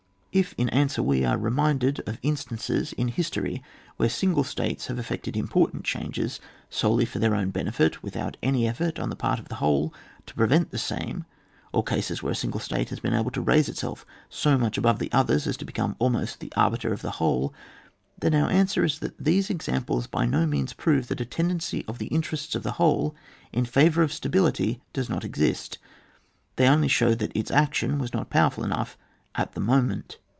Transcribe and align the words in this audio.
If 0.33 0.55
in 0.57 0.69
answer 0.69 1.03
we 1.03 1.25
are 1.25 1.37
reminded 1.37 1.99
of 2.07 2.17
in 2.23 2.37
stances 2.37 2.93
in 2.93 3.09
histoiy 3.11 3.61
where 3.97 4.07
single 4.07 4.45
states 4.45 4.87
have 4.87 4.97
effected 4.97 5.35
important 5.35 5.83
changes, 5.83 6.39
solely 6.69 7.03
for 7.03 7.19
their 7.19 7.35
own 7.35 7.49
benefit, 7.49 8.01
without 8.01 8.37
any 8.41 8.65
effort 8.65 8.97
on 8.97 9.09
the 9.09 9.17
part 9.17 9.39
of 9.39 9.49
the 9.49 9.55
whole 9.55 9.93
to 10.27 10.33
prevent 10.33 10.71
the 10.71 10.77
same, 10.77 11.25
or 11.73 11.83
cases 11.83 12.23
where 12.23 12.31
a 12.31 12.35
single 12.35 12.61
state 12.61 12.91
has 12.91 13.01
been 13.01 13.13
able 13.13 13.31
to 13.31 13.41
raise 13.41 13.67
itself 13.67 14.05
so 14.29 14.57
much 14.57 14.77
above 14.77 15.01
others 15.11 15.47
as 15.47 15.57
to 15.57 15.65
become 15.65 15.97
almost 15.99 16.39
the 16.39 16.53
arbiter 16.55 16.93
of 16.93 17.01
the 17.01 17.11
whole,— 17.19 17.53
then 18.21 18.33
our 18.33 18.49
answer 18.49 18.85
is 18.85 18.99
that 18.99 19.21
these 19.21 19.49
examples 19.49 20.07
by 20.07 20.25
no 20.25 20.45
means 20.45 20.71
prove 20.71 21.09
that 21.09 21.19
a 21.19 21.25
ten 21.25 21.49
dency 21.51 21.83
of 21.89 21.97
the 21.97 22.07
interests 22.07 22.55
of 22.55 22.63
the 22.63 22.71
whole 22.79 23.13
in 23.51 23.65
favour 23.65 24.01
of 24.01 24.13
stability 24.13 24.81
does 24.93 25.09
not 25.09 25.25
exist, 25.25 25.77
they 26.55 26.69
only 26.69 26.87
show 26.87 27.13
that 27.13 27.35
its 27.35 27.51
action 27.51 27.99
was 27.99 28.13
not 28.13 28.29
powerful 28.29 28.63
enough 28.63 28.97
at 29.35 29.51
the 29.53 29.61
moment. 29.61 30.17